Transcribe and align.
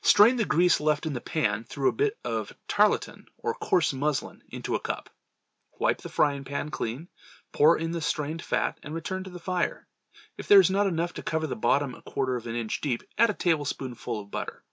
Strain 0.00 0.36
the 0.36 0.46
grease 0.46 0.80
left 0.80 1.04
in 1.04 1.12
the 1.12 1.20
pan 1.20 1.64
through 1.64 1.90
a 1.90 1.92
bit 1.92 2.18
of 2.24 2.50
tarlatan 2.66 3.26
or 3.36 3.52
coarse 3.52 3.92
muslin 3.92 4.42
into 4.48 4.74
a 4.74 4.80
cup. 4.80 5.10
Wipe 5.78 5.98
the 6.00 6.08
frying 6.08 6.44
pan 6.44 6.70
clean, 6.70 7.08
pour 7.52 7.76
in 7.76 7.90
the 7.90 8.00
strained 8.00 8.40
fat 8.40 8.80
and 8.82 8.94
return 8.94 9.22
to 9.22 9.28
the 9.28 9.38
fire. 9.38 9.86
If 10.38 10.48
there 10.48 10.60
is 10.60 10.70
not 10.70 10.86
enough 10.86 11.12
to 11.12 11.22
cover 11.22 11.46
the 11.46 11.56
bottom 11.56 11.94
a 11.94 12.00
quarter 12.00 12.36
of 12.36 12.46
an 12.46 12.56
inch 12.56 12.80
deep, 12.80 13.02
add 13.18 13.28
a 13.28 13.34
tablespoonful 13.34 14.18
of 14.18 14.30
butter. 14.30 14.64